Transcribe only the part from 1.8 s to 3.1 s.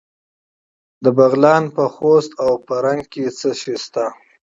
خوست او فرنګ